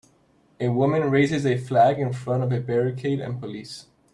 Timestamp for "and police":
3.19-3.85